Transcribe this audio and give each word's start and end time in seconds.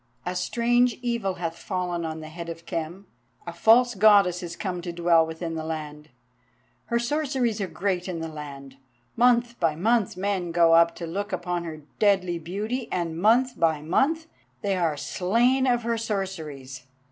"A 0.25 0.35
strange 0.35 0.95
evil 1.03 1.35
hath 1.35 1.55
fallen 1.59 2.05
on 2.05 2.21
the 2.21 2.27
head 2.29 2.49
of 2.49 2.65
Khem. 2.65 3.05
A 3.45 3.53
false 3.53 3.93
Goddess 3.93 4.41
is 4.41 4.55
come 4.55 4.81
to 4.81 4.91
dwell 4.91 5.27
within 5.27 5.53
the 5.53 5.63
land; 5.63 6.09
her 6.85 6.97
sorceries 6.97 7.61
are 7.61 7.67
great 7.67 8.07
in 8.07 8.19
the 8.19 8.27
land. 8.27 8.77
Month 9.15 9.59
by 9.59 9.75
month 9.75 10.17
men 10.17 10.51
go 10.51 10.73
up 10.73 10.95
to 10.95 11.05
look 11.05 11.31
upon 11.31 11.65
her 11.65 11.83
deadly 11.99 12.39
beauty, 12.39 12.87
and 12.91 13.15
month 13.15 13.59
by 13.59 13.83
month 13.83 14.25
they 14.63 14.75
are 14.75 14.97
slain 14.97 15.67
of 15.67 15.83
her 15.83 15.99
sorceries. 15.99 16.87